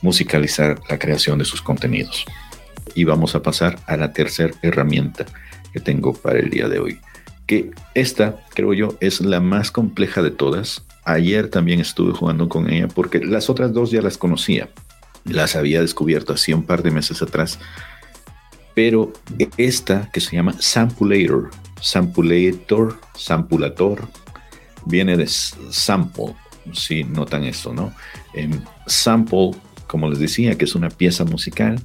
musicalizar 0.01 0.81
la 0.89 0.99
creación 0.99 1.39
de 1.39 1.45
sus 1.45 1.63
contenidos 1.63 2.25
y 2.95 3.05
vamos 3.05 3.35
a 3.35 3.43
pasar 3.43 3.79
a 3.87 3.97
la 3.97 4.13
tercera 4.13 4.55
herramienta 4.63 5.27
que 5.73 5.81
tengo 5.81 6.13
para 6.13 6.39
el 6.39 6.51
día 6.51 6.69
de 6.69 6.79
hoy. 6.79 7.01
Que 7.47 7.71
esta, 7.95 8.37
creo 8.55 8.73
yo, 8.73 8.97
es 9.01 9.21
la 9.21 9.41
más 9.41 9.71
compleja 9.71 10.23
de 10.23 10.31
todas. 10.31 10.85
Ayer 11.05 11.49
también 11.49 11.81
estuve 11.81 12.13
jugando 12.13 12.49
con 12.49 12.71
ella 12.71 12.89
porque 12.89 13.19
las 13.19 13.51
otras 13.51 13.73
dos 13.73 13.91
ya 13.91 14.03
las 14.03 14.19
conocía. 14.19 14.69
Las 15.25 15.57
había 15.57 15.81
descubierto 15.81 16.33
hace 16.33 16.55
un 16.55 16.65
par 16.65 16.83
de 16.83 16.91
meses 16.91 17.23
atrás. 17.23 17.59
Pero 18.75 19.13
esta 19.57 20.11
que 20.13 20.21
se 20.21 20.37
llama 20.37 20.55
Sampulator, 20.59 21.51
Sampulator, 21.81 22.99
Sampulator, 23.15 24.09
viene 24.87 25.17
de 25.17 25.27
sample. 25.27 26.35
Si 26.73 27.03
notan 27.05 27.45
esto, 27.45 27.75
¿no? 27.75 27.93
sample, 28.87 29.51
como 29.89 30.09
les 30.09 30.21
decía, 30.21 30.57
que 30.57 30.65
es 30.65 30.75
una 30.75 30.91
pieza 30.91 31.25
musical 31.25 31.83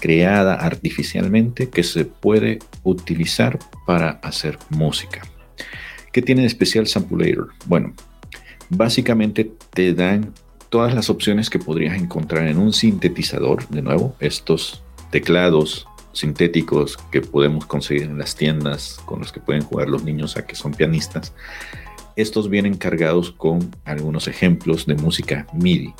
creada 0.00 0.54
artificialmente 0.54 1.68
que 1.68 1.82
se 1.82 2.04
puede 2.04 2.58
utilizar 2.84 3.58
para 3.86 4.10
hacer 4.22 4.58
música. 4.70 5.22
¿Qué 6.12 6.22
tiene 6.22 6.44
especial 6.44 6.86
Sampulator? 6.86 7.48
Bueno, 7.66 7.92
básicamente 8.70 9.52
te 9.70 9.92
dan 9.94 10.32
todas 10.68 10.94
las 10.94 11.10
opciones 11.10 11.50
que 11.50 11.58
podrías 11.58 12.00
encontrar 12.00 12.46
en 12.46 12.58
un 12.58 12.72
sintetizador, 12.72 13.68
de 13.68 13.82
nuevo, 13.82 14.14
estos 14.20 14.82
teclados 15.10 15.86
sintéticos 16.12 16.96
que 17.10 17.20
podemos 17.20 17.66
conseguir 17.66 18.04
en 18.04 18.18
las 18.18 18.34
tiendas 18.34 19.00
con 19.04 19.20
los 19.20 19.32
que 19.32 19.40
pueden 19.40 19.62
jugar 19.62 19.88
los 19.88 20.04
niños 20.04 20.36
a 20.36 20.46
que 20.46 20.54
son 20.54 20.72
pianistas. 20.72 21.32
Estos 22.16 22.50
vienen 22.50 22.76
cargados 22.76 23.30
con 23.30 23.74
algunos 23.84 24.26
ejemplos 24.26 24.86
de 24.86 24.96
música 24.96 25.46
MIDI. 25.52 25.94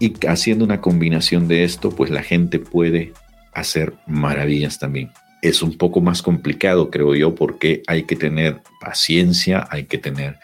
Y 0.00 0.14
haciendo 0.26 0.64
una 0.64 0.80
combinación 0.80 1.46
de 1.46 1.62
esto, 1.62 1.90
pues 1.90 2.10
la 2.10 2.22
gente 2.22 2.58
puede 2.58 3.12
hacer 3.52 3.92
maravillas 4.06 4.78
también. 4.78 5.12
Es 5.42 5.62
un 5.62 5.76
poco 5.76 6.00
más 6.00 6.22
complicado, 6.22 6.90
creo 6.90 7.14
yo, 7.14 7.34
porque 7.34 7.82
hay 7.86 8.04
que 8.04 8.16
tener 8.16 8.62
paciencia, 8.80 9.68
hay 9.70 9.84
que 9.84 9.98
tener 9.98 10.38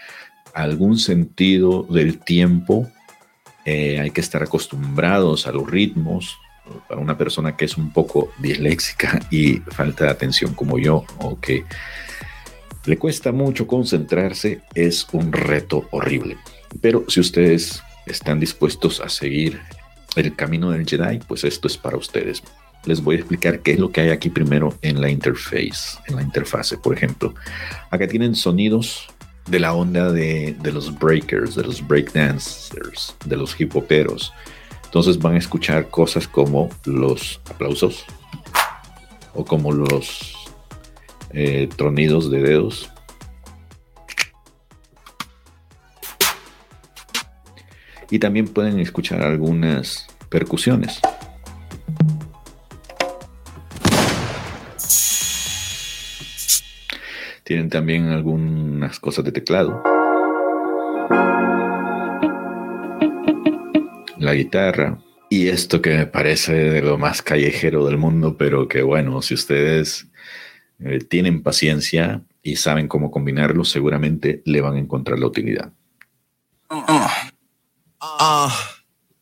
algún 0.55 0.99
sentido 0.99 1.85
del 1.85 2.19
tiempo, 2.19 2.87
eh, 3.65 3.99
hay 3.99 4.11
que 4.11 4.21
estar 4.21 4.43
acostumbrados 4.43 5.47
a 5.47 5.53
los 5.53 5.69
ritmos. 5.69 6.37
Para 6.89 7.01
una 7.01 7.17
persona 7.17 7.57
que 7.57 7.65
es 7.65 7.79
un 7.79 7.93
poco 7.93 8.33
disléxica 8.39 9.21
y 9.31 9.55
falta 9.71 10.05
de 10.05 10.11
atención 10.11 10.53
como 10.53 10.79
yo, 10.79 11.05
o 11.19 11.41
que 11.41 11.65
le 12.85 12.99
cuesta 12.99 13.33
mucho 13.33 13.67
concentrarse, 13.67 14.61
es 14.75 15.07
un 15.13 15.33
reto 15.33 15.89
horrible. 15.93 16.37
Pero 16.83 17.05
si 17.09 17.21
ustedes 17.21 17.83
están 18.07 18.41
dispuestos 18.41 19.01
a 19.01 19.09
seguir 19.09 19.61
el 20.17 20.35
camino 20.35 20.71
del 20.71 20.87
Jedi, 20.87 21.19
pues 21.27 21.45
esto 21.45 21.69
es 21.69 21.77
para 21.77 21.97
ustedes. 21.97 22.43
Les 22.85 23.03
voy 23.03 23.17
a 23.17 23.19
explicar 23.19 23.61
qué 23.61 23.73
es 23.73 23.79
lo 23.79 23.91
que 23.91 24.01
hay 24.01 24.11
aquí 24.11 24.31
primero 24.31 24.75
en 24.83 25.01
la 25.01 25.11
interface, 25.11 25.99
en 26.07 26.17
la 26.17 26.23
interfase. 26.23 26.79
Por 26.79 26.97
ejemplo, 26.97 27.35
acá 27.91 28.07
tienen 28.07 28.35
sonidos 28.35 29.09
de 29.47 29.61
la 29.61 29.75
onda 29.75 30.13
de, 30.13 30.57
los 30.73 30.97
breakers, 30.99 31.55
de 31.55 31.65
los 31.65 31.87
breakdancers, 31.87 33.15
de 33.25 33.37
los 33.37 33.61
hip 33.61 33.75
hoperos. 33.77 34.33
Entonces 34.85 35.19
van 35.19 35.35
a 35.35 35.39
escuchar 35.39 35.89
cosas 35.89 36.27
como 36.27 36.71
los 36.85 37.41
aplausos 37.51 38.05
o 39.35 39.45
como 39.45 39.73
los 39.73 40.35
eh, 41.31 41.69
tronidos 41.77 42.31
de 42.31 42.41
dedos 42.41 42.91
y 48.11 48.19
también 48.19 48.47
pueden 48.47 48.79
escuchar 48.81 49.23
algunas 49.23 50.07
percusiones. 50.29 51.01
Tienen 57.47 57.71
también 57.71 58.09
algunas 58.09 58.99
cosas 58.99 59.25
de 59.25 59.31
teclado. 59.31 59.83
La 64.19 64.35
guitarra. 64.35 64.99
Y 65.31 65.49
esto 65.49 65.81
que 65.81 65.91
me 65.91 66.07
parece 66.07 66.55
de 66.55 66.83
lo 66.83 66.99
más 66.99 67.23
callejero 67.23 67.87
del 67.87 67.99
mundo, 67.99 68.37
pero 68.37 68.69
que 68.69 68.83
bueno, 68.83 69.23
si 69.23 69.35
ustedes 69.35 70.09
eh, 70.81 70.99
tienen 70.99 71.43
paciencia 71.43 72.23
y 72.43 72.57
saben 72.57 72.89
cómo 72.89 73.11
combinarlo, 73.11 73.65
seguramente 73.65 74.43
le 74.45 74.61
van 74.61 74.75
a 74.75 74.81
encontrar 74.81 75.19
la 75.19 75.27
utilidad. 75.27 75.73
Uh, 78.27 78.51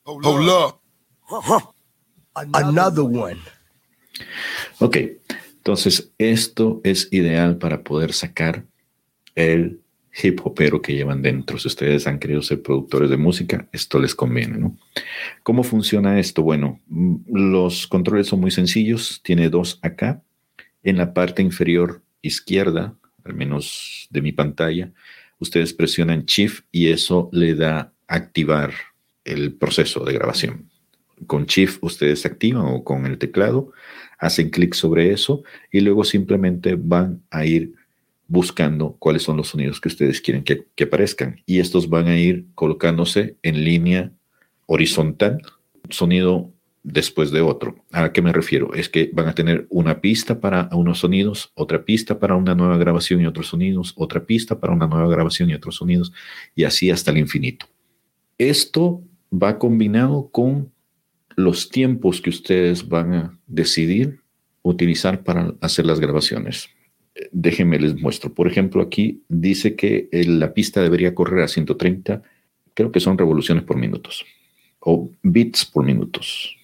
hold 0.06 0.48
up. 0.48 0.80
Another 2.54 3.02
one. 3.02 3.38
Ok, 4.78 4.96
entonces 5.58 6.10
esto 6.16 6.80
es 6.84 7.08
ideal 7.12 7.58
para 7.58 7.82
poder 7.82 8.14
sacar 8.14 8.64
el 9.34 9.80
hip 10.22 10.40
hopero 10.42 10.80
que 10.80 10.94
llevan 10.94 11.20
dentro. 11.20 11.58
Si 11.58 11.68
ustedes 11.68 12.06
han 12.06 12.18
querido 12.18 12.40
ser 12.40 12.62
productores 12.62 13.10
de 13.10 13.18
música, 13.18 13.68
esto 13.72 13.98
les 13.98 14.14
conviene, 14.14 14.56
¿no? 14.56 14.78
¿Cómo 15.42 15.64
funciona 15.64 16.18
esto? 16.18 16.42
Bueno, 16.42 16.80
los 17.30 17.86
controles 17.86 18.28
son 18.28 18.40
muy 18.40 18.52
sencillos. 18.52 19.20
Tiene 19.22 19.50
dos 19.50 19.80
acá. 19.82 20.22
En 20.82 20.96
la 20.96 21.12
parte 21.12 21.42
inferior 21.42 22.02
izquierda, 22.22 22.94
al 23.22 23.34
menos 23.34 24.08
de 24.08 24.22
mi 24.22 24.32
pantalla, 24.32 24.92
ustedes 25.38 25.74
presionan 25.74 26.24
Shift 26.24 26.64
y 26.72 26.88
eso 26.88 27.28
le 27.32 27.54
da 27.54 27.92
activar 28.06 28.72
el 29.24 29.54
proceso 29.54 30.04
de 30.04 30.12
grabación. 30.12 30.70
con 31.26 31.46
Shift 31.46 31.78
ustedes 31.82 32.26
activan 32.26 32.64
o 32.66 32.82
con 32.82 33.06
el 33.06 33.18
teclado, 33.18 33.72
hacen 34.18 34.50
clic 34.50 34.74
sobre 34.74 35.12
eso 35.12 35.42
y 35.70 35.80
luego 35.80 36.04
simplemente 36.04 36.74
van 36.76 37.22
a 37.30 37.46
ir 37.46 37.72
buscando 38.26 38.96
cuáles 38.98 39.22
son 39.22 39.36
los 39.36 39.48
sonidos 39.48 39.80
que 39.80 39.88
ustedes 39.88 40.20
quieren 40.20 40.42
que, 40.44 40.66
que 40.74 40.84
aparezcan. 40.84 41.40
Y 41.46 41.60
estos 41.60 41.88
van 41.88 42.08
a 42.08 42.18
ir 42.18 42.46
colocándose 42.54 43.36
en 43.42 43.64
línea 43.64 44.12
horizontal, 44.66 45.40
sonido 45.90 46.50
después 46.82 47.30
de 47.30 47.40
otro. 47.40 47.76
¿A 47.92 48.12
qué 48.12 48.22
me 48.22 48.32
refiero? 48.32 48.74
Es 48.74 48.88
que 48.88 49.10
van 49.12 49.28
a 49.28 49.34
tener 49.34 49.66
una 49.70 50.00
pista 50.00 50.40
para 50.40 50.68
unos 50.72 50.98
sonidos, 50.98 51.50
otra 51.54 51.84
pista 51.84 52.18
para 52.18 52.36
una 52.36 52.54
nueva 52.54 52.76
grabación 52.76 53.20
y 53.20 53.26
otros 53.26 53.48
sonidos, 53.48 53.92
otra 53.96 54.24
pista 54.24 54.60
para 54.60 54.72
una 54.72 54.86
nueva 54.86 55.08
grabación 55.08 55.50
y 55.50 55.54
otros 55.54 55.76
sonidos, 55.76 56.12
y 56.54 56.64
así 56.64 56.90
hasta 56.90 57.10
el 57.10 57.18
infinito. 57.18 57.66
Esto 58.38 59.02
va 59.42 59.58
combinado 59.58 60.28
con 60.30 60.72
los 61.36 61.68
tiempos 61.68 62.20
que 62.20 62.30
ustedes 62.30 62.88
van 62.88 63.14
a 63.14 63.38
decidir 63.46 64.20
utilizar 64.62 65.22
para 65.22 65.54
hacer 65.60 65.86
las 65.86 66.00
grabaciones. 66.00 66.68
Déjenme 67.32 67.78
les 67.78 68.00
muestro. 68.00 68.32
Por 68.32 68.46
ejemplo, 68.46 68.82
aquí 68.82 69.22
dice 69.28 69.76
que 69.76 70.08
la 70.12 70.54
pista 70.54 70.82
debería 70.82 71.14
correr 71.14 71.42
a 71.42 71.48
130, 71.48 72.22
creo 72.74 72.92
que 72.92 73.00
son 73.00 73.18
revoluciones 73.18 73.64
por 73.64 73.76
minutos 73.76 74.24
o 74.80 75.10
bits 75.22 75.64
por 75.64 75.84
minutos 75.84 76.56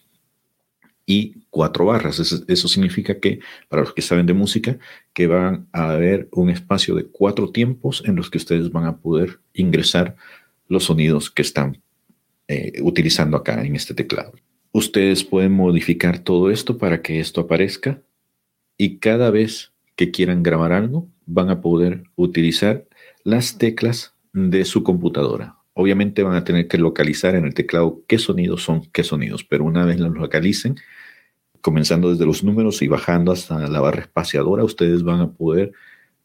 y 1.06 1.34
cuatro 1.50 1.86
barras. 1.86 2.20
Eso, 2.46 2.68
significa 2.68 3.18
que, 3.18 3.40
para 3.68 3.82
los 3.82 3.92
que 3.92 4.02
saben 4.02 4.26
de 4.26 4.34
música, 4.34 4.78
que 5.12 5.26
van 5.26 5.66
a 5.72 5.90
haber 5.90 6.28
un 6.32 6.50
espacio 6.50 6.94
de 6.94 7.06
cuatro 7.06 7.50
tiempos 7.50 8.02
en 8.06 8.16
los 8.16 8.30
que 8.30 8.38
ustedes 8.38 8.70
van 8.70 8.84
a 8.84 8.98
poder 8.98 9.40
ingresar 9.54 10.16
los 10.68 10.84
sonidos 10.84 11.30
que 11.30 11.42
están 11.42 11.80
eh, 12.50 12.82
utilizando 12.82 13.36
acá 13.36 13.64
en 13.64 13.76
este 13.76 13.94
teclado. 13.94 14.32
Ustedes 14.72 15.22
pueden 15.22 15.52
modificar 15.52 16.18
todo 16.18 16.50
esto 16.50 16.78
para 16.78 17.00
que 17.00 17.20
esto 17.20 17.42
aparezca 17.42 18.02
y 18.76 18.98
cada 18.98 19.30
vez 19.30 19.70
que 19.94 20.10
quieran 20.10 20.42
grabar 20.42 20.72
algo, 20.72 21.08
van 21.26 21.48
a 21.48 21.60
poder 21.60 22.02
utilizar 22.16 22.88
las 23.22 23.56
teclas 23.56 24.16
de 24.32 24.64
su 24.64 24.82
computadora. 24.82 25.58
Obviamente 25.74 26.24
van 26.24 26.34
a 26.34 26.42
tener 26.42 26.66
que 26.66 26.76
localizar 26.76 27.36
en 27.36 27.44
el 27.44 27.54
teclado 27.54 28.02
qué 28.08 28.18
sonidos 28.18 28.64
son 28.64 28.82
qué 28.92 29.04
sonidos, 29.04 29.44
pero 29.44 29.62
una 29.62 29.84
vez 29.84 30.00
los 30.00 30.12
localicen, 30.12 30.74
comenzando 31.60 32.10
desde 32.10 32.26
los 32.26 32.42
números 32.42 32.82
y 32.82 32.88
bajando 32.88 33.30
hasta 33.30 33.68
la 33.68 33.80
barra 33.80 34.00
espaciadora, 34.00 34.64
ustedes 34.64 35.04
van 35.04 35.20
a 35.20 35.30
poder 35.30 35.70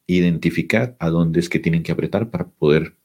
identificar 0.08 0.96
a 0.98 1.12
dónde 1.12 1.40
es 1.40 1.50
que 1.50 1.60
tienen 1.60 1.84
que 1.84 1.92
apretar 1.92 2.32
para 2.32 2.48
poder 2.48 2.96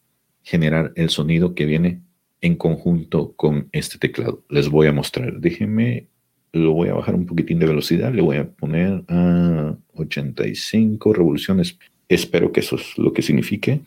generar 0.42 0.94
el 0.96 1.10
sonido 1.10 1.54
que 1.54 1.66
viene 1.66 2.00
en 2.40 2.56
conjunto 2.56 3.32
con 3.36 3.68
este 3.72 3.98
teclado. 3.98 4.42
Les 4.48 4.68
voy 4.68 4.86
a 4.86 4.92
mostrar. 4.92 5.40
Déjenme, 5.40 6.06
lo 6.52 6.72
voy 6.72 6.88
a 6.88 6.94
bajar 6.94 7.14
un 7.14 7.26
poquitín 7.26 7.58
de 7.58 7.66
velocidad. 7.66 8.12
Le 8.12 8.22
voy 8.22 8.38
a 8.38 8.48
poner 8.48 9.04
a 9.08 9.76
85 9.94 11.12
revoluciones. 11.12 11.78
Espero 12.08 12.52
que 12.52 12.60
eso 12.60 12.76
es 12.76 12.96
lo 12.98 13.12
que 13.12 13.22
signifique 13.22 13.80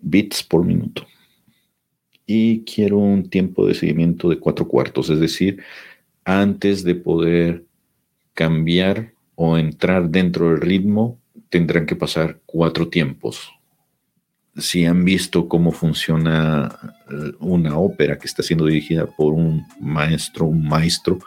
bits 0.00 0.42
por 0.42 0.64
minuto. 0.64 1.06
Y 2.26 2.60
quiero 2.60 2.98
un 2.98 3.28
tiempo 3.30 3.66
de 3.66 3.74
seguimiento 3.74 4.28
de 4.28 4.38
cuatro 4.38 4.68
cuartos, 4.68 5.08
es 5.10 5.18
decir, 5.18 5.62
antes 6.24 6.84
de 6.84 6.94
poder 6.94 7.64
cambiar 8.34 9.12
o 9.34 9.56
entrar 9.56 10.10
dentro 10.10 10.50
del 10.50 10.60
ritmo, 10.60 11.18
tendrán 11.48 11.86
que 11.86 11.96
pasar 11.96 12.40
cuatro 12.44 12.88
tiempos. 12.88 13.50
Si 14.58 14.84
han 14.84 15.04
visto 15.04 15.48
cómo 15.48 15.72
funciona 15.72 16.76
eh, 17.10 17.32
una 17.40 17.78
ópera 17.78 18.18
que 18.18 18.26
está 18.26 18.42
siendo 18.42 18.66
dirigida 18.66 19.06
por 19.06 19.32
un 19.32 19.66
maestro, 19.80 20.46
un 20.46 20.66
maestro, 20.66 21.18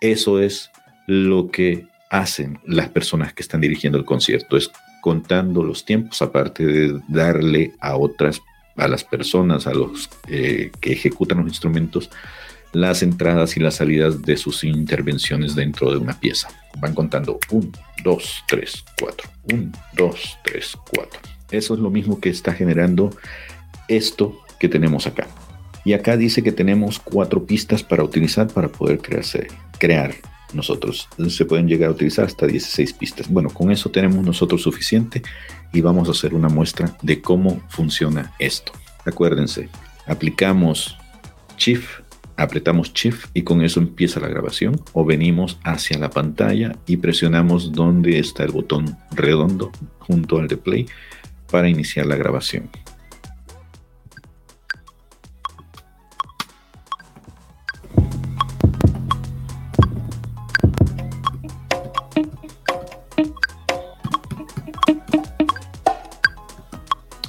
eso 0.00 0.40
es 0.40 0.70
lo 1.06 1.50
que 1.50 1.86
hacen 2.10 2.58
las 2.66 2.88
personas 2.88 3.32
que 3.32 3.42
están 3.42 3.60
dirigiendo 3.60 3.98
el 3.98 4.04
concierto, 4.04 4.56
es 4.56 4.70
contando 5.00 5.62
los 5.64 5.84
tiempos, 5.84 6.22
aparte 6.22 6.64
de 6.64 7.00
darle 7.08 7.72
a 7.80 7.96
otras, 7.96 8.40
a 8.76 8.86
las 8.86 9.02
personas, 9.02 9.66
a 9.66 9.74
los 9.74 10.08
eh, 10.28 10.70
que 10.80 10.92
ejecutan 10.92 11.38
los 11.38 11.48
instrumentos, 11.48 12.10
las 12.72 13.02
entradas 13.02 13.56
y 13.56 13.60
las 13.60 13.76
salidas 13.76 14.22
de 14.22 14.36
sus 14.36 14.64
intervenciones 14.64 15.54
dentro 15.54 15.90
de 15.90 15.98
una 15.98 16.18
pieza. 16.18 16.48
Van 16.78 16.94
contando 16.94 17.38
1, 17.50 17.70
2, 18.04 18.44
3, 18.48 18.84
4, 19.00 19.30
1, 19.52 19.72
2, 19.94 20.38
3, 20.44 20.76
4. 20.96 21.20
Eso 21.52 21.74
es 21.74 21.80
lo 21.80 21.90
mismo 21.90 22.20
que 22.20 22.30
está 22.30 22.52
generando 22.52 23.10
esto 23.88 24.40
que 24.58 24.68
tenemos 24.68 25.06
acá. 25.06 25.28
Y 25.84 25.92
acá 25.92 26.16
dice 26.16 26.42
que 26.42 26.52
tenemos 26.52 26.98
cuatro 26.98 27.44
pistas 27.44 27.82
para 27.82 28.04
utilizar 28.04 28.48
para 28.48 28.68
poder 28.68 28.98
crearse, 28.98 29.48
crear 29.78 30.14
nosotros. 30.54 31.08
Se 31.28 31.44
pueden 31.44 31.66
llegar 31.66 31.88
a 31.88 31.92
utilizar 31.92 32.24
hasta 32.24 32.46
16 32.46 32.92
pistas. 32.94 33.28
Bueno, 33.28 33.50
con 33.50 33.70
eso 33.70 33.90
tenemos 33.90 34.24
nosotros 34.24 34.62
suficiente 34.62 35.22
y 35.72 35.80
vamos 35.80 36.08
a 36.08 36.12
hacer 36.12 36.34
una 36.34 36.48
muestra 36.48 36.96
de 37.02 37.20
cómo 37.20 37.60
funciona 37.68 38.32
esto. 38.38 38.72
Acuérdense, 39.04 39.68
aplicamos 40.06 40.96
Shift 41.58 42.02
apretamos 42.36 42.92
Shift 42.92 43.26
y 43.34 43.42
con 43.42 43.62
eso 43.62 43.80
empieza 43.80 44.20
la 44.20 44.28
grabación 44.28 44.80
o 44.92 45.04
venimos 45.04 45.58
hacia 45.64 45.98
la 45.98 46.10
pantalla 46.10 46.76
y 46.86 46.96
presionamos 46.96 47.72
donde 47.72 48.18
está 48.18 48.44
el 48.44 48.52
botón 48.52 48.96
redondo 49.12 49.70
junto 50.00 50.38
al 50.38 50.48
de 50.48 50.56
play 50.56 50.86
para 51.52 51.68
iniciar 51.68 52.06
la 52.06 52.16
grabación. 52.16 52.68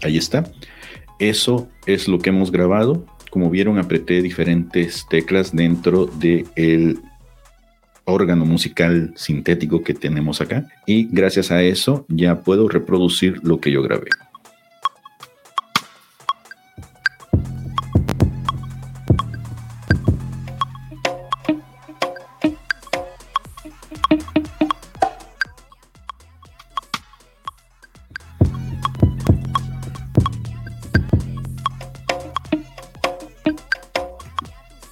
Ahí 0.02 0.18
está. 0.18 0.44
Eso 1.20 1.70
es 1.86 2.08
lo 2.08 2.18
que 2.18 2.32
hemos 2.32 2.52
grabado 2.52 3.06
como 3.34 3.50
vieron, 3.50 3.80
apreté 3.80 4.22
diferentes 4.22 5.08
teclas 5.10 5.56
dentro 5.56 6.06
del 6.06 7.00
órgano 8.06 8.46
musical 8.46 9.14
sintético 9.16 9.84
que 9.84 9.94
tenemos 9.94 10.42
acá 10.42 10.68
y 10.86 11.08
gracias 11.12 11.52
a 11.52 11.62
eso 11.62 12.06
ya 12.10 12.42
puedo 12.42 12.68
reproducir 12.68 13.40
lo 13.44 13.60
que 13.60 13.72
yo 13.72 13.82
grabé. 13.82 14.10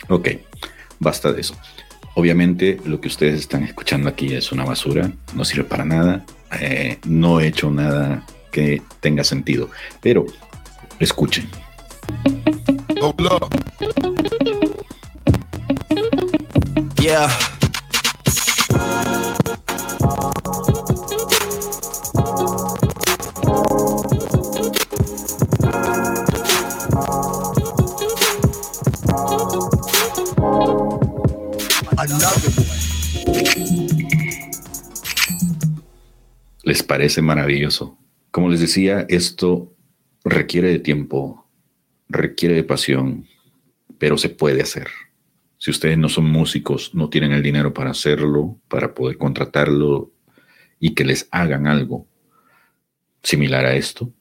Ok, 0.10 0.28
basta 1.00 1.32
de 1.32 1.40
eso. 1.40 1.56
Obviamente 2.16 2.80
lo 2.86 3.00
que 3.00 3.08
ustedes 3.08 3.40
están 3.40 3.64
escuchando 3.64 4.10
aquí 4.10 4.34
es 4.34 4.52
una 4.52 4.66
basura, 4.66 5.12
no 5.34 5.46
sirve 5.46 5.64
para 5.64 5.86
nada, 5.86 6.26
eh, 6.60 7.00
no 7.06 7.40
he 7.40 7.48
hecho 7.48 7.72
nada 7.72 8.26
que 8.52 8.82
tenga 9.00 9.24
sentido, 9.24 9.70
pero 10.02 10.26
escuchen. 11.00 11.50
Yeah. 17.02 17.30
Parece 36.92 37.22
maravilloso. 37.22 37.98
Como 38.32 38.50
les 38.50 38.60
decía, 38.60 39.06
esto 39.08 39.74
requiere 40.26 40.68
de 40.68 40.80
tiempo, 40.80 41.50
requiere 42.10 42.54
de 42.54 42.66
pasión, 42.66 43.28
pero 43.98 44.18
se 44.18 44.28
puede 44.28 44.62
hacer. 44.62 44.88
Si 45.58 45.72
ustedes 45.72 45.98
no 45.98 46.10
son 46.10 46.26
músicos, 46.26 46.94
no 46.94 47.10
tienen 47.10 47.32
el 47.32 47.44
dinero 47.44 47.74
para 47.74 47.92
hacerlo, 47.92 48.60
para 48.68 48.94
poder 48.94 49.18
contratarlo 49.18 50.12
y 50.82 50.94
que 50.94 51.06
les 51.06 51.30
hagan 51.32 51.66
algo 51.66 52.10
similar 53.24 53.66
a 53.66 53.76
esto, 53.76 54.12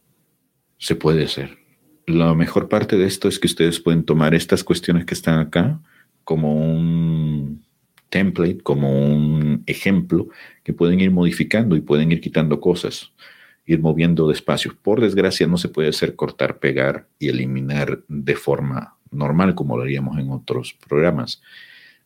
se 0.79 0.95
puede 0.95 1.25
hacer. 1.25 1.59
La 2.07 2.35
mejor 2.35 2.69
parte 2.69 2.97
de 2.97 3.07
esto 3.07 3.27
es 3.27 3.41
que 3.41 3.49
ustedes 3.49 3.81
pueden 3.81 4.05
tomar 4.05 4.33
estas 4.33 4.63
cuestiones 4.63 5.07
que 5.07 5.15
están 5.15 5.41
acá 5.41 5.81
como 6.23 6.55
un 6.55 7.67
template, 8.11 8.61
como 8.61 8.93
un 8.93 9.63
ejemplo 9.67 10.29
que 10.63 10.75
pueden 10.75 11.01
ir 11.01 11.11
modificando 11.11 11.77
y 11.77 11.81
pueden 11.81 12.13
ir 12.13 12.21
quitando 12.21 12.61
cosas, 12.61 13.13
ir 13.65 13.81
moviendo 13.81 14.27
de 14.29 14.35
espacios. 14.35 14.75
Por 14.75 15.01
desgracia 15.01 15.47
no 15.47 15.57
se 15.57 15.69
puede 15.69 15.89
hacer 15.89 16.17
cortar, 16.17 16.59
pegar 16.59 17.09
y 17.19 17.29
eliminar 17.29 18.03
de 18.09 18.37
forma 18.37 18.97
normal 19.11 19.55
como 19.55 19.77
lo 19.77 19.85
haríamos 19.85 20.19
en 20.19 20.31
otros 20.31 20.77
programas. 20.87 21.41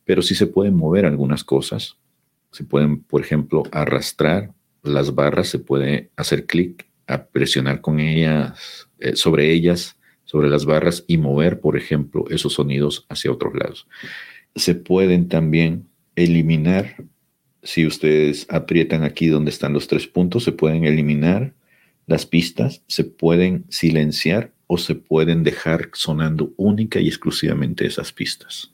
pero 0.07 0.21
sí 0.21 0.35
se 0.35 0.47
pueden 0.47 0.75
mover 0.75 1.07
algunas 1.07 1.45
cosas. 1.45 1.97
Se 2.51 2.62
pueden, 2.62 3.03
por 3.03 3.23
ejemplo, 3.23 3.62
arrastrar 3.73 4.53
las 4.83 5.14
barras, 5.14 5.49
se 5.49 5.59
puede 5.59 6.11
hacer 6.14 6.45
clic, 6.45 6.87
a 7.07 7.25
presionar 7.25 7.81
con 7.81 8.01
ellas, 8.01 8.88
eh, 8.99 9.17
sobre 9.17 9.51
ellas, 9.51 9.97
sobre 10.25 10.49
las 10.49 10.67
barras 10.67 11.05
y 11.07 11.17
mover, 11.17 11.61
por 11.61 11.77
ejemplo, 11.77 12.27
esos 12.29 12.55
sonidos 12.55 13.07
hacia 13.09 13.33
otros 13.33 13.55
lados. 13.55 13.87
Se 14.55 14.75
pueden 14.75 15.29
también 15.29 15.88
eliminar, 16.16 16.96
si 17.62 17.87
ustedes 17.87 18.46
aprietan 18.50 19.03
aquí 19.03 19.29
donde 19.29 19.50
están 19.50 19.72
los 19.72 19.87
tres 19.88 20.07
puntos, 20.07 20.44
se 20.44 20.53
pueden 20.53 20.85
eliminar 20.85 21.55
las 22.07 22.27
pistas, 22.27 22.83
se 22.87 23.05
pueden 23.05 23.64
silenciar 23.70 24.53
o 24.66 24.79
se 24.79 24.94
pueden 24.94 25.42
dejar 25.42 25.90
sonando 25.94 26.53
única 26.57 27.00
y 27.00 27.09
exclusivamente 27.09 27.87
esas 27.87 28.12
pistas. 28.12 28.70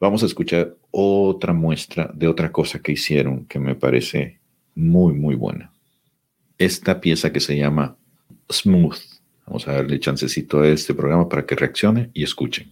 Vamos 0.00 0.22
a 0.22 0.26
escuchar 0.26 0.76
otra 0.90 1.52
muestra 1.52 2.10
de 2.12 2.26
otra 2.26 2.50
cosa 2.50 2.80
que 2.80 2.92
hicieron 2.92 3.46
que 3.46 3.58
me 3.58 3.74
parece 3.74 4.40
muy, 4.74 5.14
muy 5.14 5.34
buena. 5.34 5.72
Esta 6.58 7.00
pieza 7.00 7.32
que 7.32 7.40
se 7.40 7.56
llama 7.56 7.96
Smooth. 8.50 8.98
Vamos 9.46 9.68
a 9.68 9.72
darle 9.72 10.00
chancecito 10.00 10.60
a 10.60 10.68
este 10.68 10.94
programa 10.94 11.28
para 11.28 11.46
que 11.46 11.54
reaccione 11.54 12.10
y 12.14 12.24
escuchen. 12.24 12.70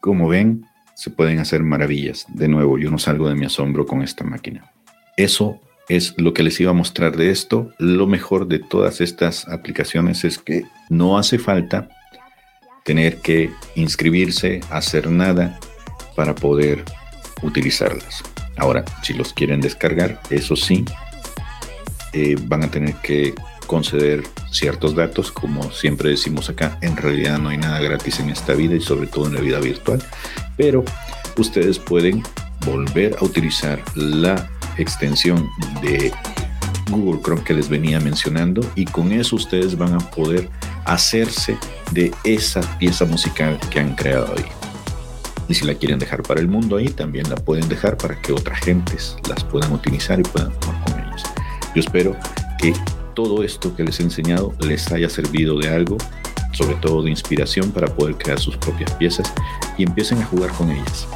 Como 0.00 0.28
ven, 0.28 0.64
se 0.94 1.10
pueden 1.10 1.38
hacer 1.40 1.62
maravillas. 1.62 2.26
De 2.28 2.48
nuevo, 2.48 2.78
yo 2.78 2.90
no 2.90 2.98
salgo 2.98 3.28
de 3.28 3.34
mi 3.34 3.46
asombro 3.46 3.86
con 3.86 4.02
esta 4.02 4.24
máquina. 4.24 4.72
Eso 5.16 5.60
es 5.88 6.14
lo 6.18 6.34
que 6.34 6.42
les 6.42 6.60
iba 6.60 6.70
a 6.70 6.74
mostrar 6.74 7.16
de 7.16 7.30
esto. 7.30 7.72
Lo 7.78 8.06
mejor 8.06 8.46
de 8.46 8.58
todas 8.58 9.00
estas 9.00 9.48
aplicaciones 9.48 10.24
es 10.24 10.38
que 10.38 10.64
no 10.88 11.18
hace 11.18 11.38
falta 11.38 11.88
tener 12.84 13.18
que 13.18 13.50
inscribirse, 13.74 14.60
hacer 14.70 15.10
nada 15.10 15.58
para 16.16 16.34
poder 16.34 16.84
utilizarlas. 17.42 18.22
Ahora, 18.56 18.84
si 19.02 19.14
los 19.14 19.32
quieren 19.32 19.60
descargar, 19.60 20.20
eso 20.30 20.56
sí, 20.56 20.84
eh, 22.12 22.36
van 22.42 22.64
a 22.64 22.70
tener 22.70 22.94
que 22.96 23.34
conceder 23.66 24.24
ciertos 24.50 24.94
datos, 24.94 25.30
como 25.30 25.70
siempre 25.70 26.10
decimos 26.10 26.48
acá, 26.48 26.78
en 26.80 26.96
realidad 26.96 27.38
no 27.38 27.50
hay 27.50 27.58
nada 27.58 27.78
gratis 27.80 28.18
en 28.18 28.30
esta 28.30 28.54
vida 28.54 28.74
y 28.74 28.80
sobre 28.80 29.06
todo 29.06 29.26
en 29.26 29.34
la 29.34 29.40
vida 29.42 29.60
virtual, 29.60 30.02
pero 30.56 30.82
ustedes 31.36 31.78
pueden 31.78 32.22
volver 32.64 33.16
a 33.20 33.24
utilizar 33.24 33.80
la 33.94 34.48
extensión 34.78 35.48
de 35.82 36.12
Google 36.90 37.20
Chrome 37.22 37.44
que 37.44 37.54
les 37.54 37.68
venía 37.68 38.00
mencionando 38.00 38.60
y 38.74 38.84
con 38.84 39.12
eso 39.12 39.36
ustedes 39.36 39.76
van 39.76 39.94
a 39.94 39.98
poder 39.98 40.48
hacerse 40.84 41.56
de 41.92 42.12
esa 42.24 42.60
pieza 42.78 43.04
musical 43.04 43.58
que 43.70 43.80
han 43.80 43.94
creado 43.94 44.34
ahí. 44.36 44.44
Y 45.48 45.54
si 45.54 45.64
la 45.64 45.74
quieren 45.74 45.98
dejar 45.98 46.22
para 46.22 46.40
el 46.40 46.48
mundo 46.48 46.76
ahí, 46.76 46.88
también 46.88 47.28
la 47.30 47.36
pueden 47.36 47.68
dejar 47.68 47.96
para 47.96 48.20
que 48.20 48.32
otras 48.32 48.60
gentes 48.60 49.16
las 49.28 49.44
puedan 49.44 49.72
utilizar 49.72 50.20
y 50.20 50.22
puedan 50.22 50.52
jugar 50.52 50.84
con 50.84 51.00
ellos. 51.00 51.22
Yo 51.74 51.80
espero 51.80 52.16
que 52.58 52.74
todo 53.14 53.42
esto 53.42 53.74
que 53.74 53.82
les 53.82 53.98
he 54.00 54.02
enseñado 54.02 54.54
les 54.60 54.92
haya 54.92 55.08
servido 55.08 55.58
de 55.58 55.68
algo, 55.68 55.96
sobre 56.52 56.76
todo 56.76 57.02
de 57.02 57.10
inspiración 57.10 57.72
para 57.72 57.88
poder 57.88 58.16
crear 58.16 58.38
sus 58.38 58.56
propias 58.56 58.92
piezas 58.92 59.32
y 59.78 59.84
empiecen 59.84 60.18
a 60.22 60.26
jugar 60.26 60.50
con 60.52 60.70
ellas. 60.70 61.08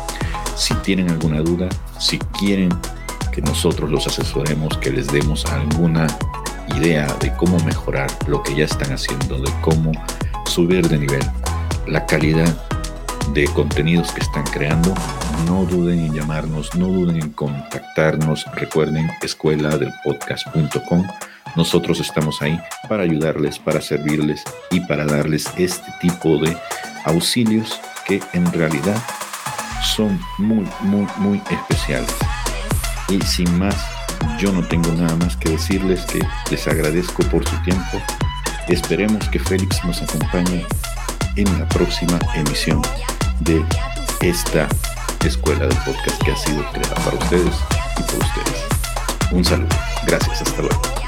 Si 0.57 0.75
tienen 0.77 1.11
alguna 1.11 1.41
duda, 1.41 1.69
si 1.99 2.19
quieren 2.19 2.71
que 3.33 3.43
nosotros 3.43 3.91
los 3.91 4.07
asesoremos, 4.07 4.77
que 4.79 4.91
les 4.91 5.07
demos 5.09 5.45
alguna 5.47 6.07
idea 6.77 7.07
de 7.21 7.33
cómo 7.35 7.59
mejorar 7.65 8.11
lo 8.27 8.43
que 8.43 8.55
ya 8.55 8.65
están 8.65 8.93
haciendo, 8.93 9.39
de 9.39 9.51
cómo 9.61 9.93
subir 10.47 10.89
de 10.89 10.99
nivel, 10.99 11.23
la 11.87 12.07
calidad 12.07 12.55
de 13.35 13.45
contenidos 13.49 14.13
que 14.13 14.21
están 14.21 14.45
creando, 14.45 14.95
no 15.47 15.65
duden 15.65 15.99
en 16.01 16.15
llamarnos, 16.15 16.75
no 16.75 16.87
duden 16.87 17.17
en 17.17 17.31
contactarnos. 17.31 18.45
Recuerden 18.55 19.11
escuela 19.23 19.77
del 19.77 19.93
podcast.com 20.05 21.07
nosotros 21.55 22.01
estamos 22.01 22.41
ahí 22.41 22.59
para 22.89 23.03
ayudarles, 23.03 23.59
para 23.59 23.81
servirles 23.81 24.43
y 24.71 24.81
para 24.81 25.05
darles 25.05 25.47
este 25.59 25.93
tipo 26.01 26.39
de 26.39 26.57
auxilios 27.05 27.79
que 28.07 28.23
en 28.33 28.51
realidad 28.53 28.97
son 29.83 30.19
muy, 30.39 30.67
muy, 30.81 31.07
muy 31.19 31.43
especiales. 31.51 32.15
Y 33.09 33.21
sin 33.23 33.59
más, 33.59 33.77
yo 34.39 34.53
no 34.53 34.63
tengo 34.63 34.93
nada 34.93 35.15
más 35.17 35.37
que 35.37 35.51
decirles 35.51 36.05
que 36.07 36.21
les 36.51 36.67
agradezco 36.67 37.23
por 37.25 37.47
su 37.49 37.57
tiempo. 37.63 38.03
Esperemos 38.69 39.29
que 39.29 39.39
Félix 39.39 39.85
nos 39.85 40.01
acompañe 40.03 40.65
en 41.37 41.59
la 41.59 41.69
próxima 41.69 42.19
emisión 42.35 42.81
de 43.41 43.65
esta 44.21 44.69
escuela 45.25 45.67
de 45.67 45.75
podcast 45.77 46.23
que 46.23 46.33
ha 46.33 46.37
sido 46.37 46.65
creada 46.73 46.95
para 46.97 47.17
ustedes 47.17 47.55
y 47.99 48.03
por 48.03 48.19
ustedes. 48.23 48.63
Un 49.33 49.45
saludo. 49.45 49.69
Gracias. 50.07 50.43
Hasta 50.43 50.63
luego. 50.63 51.02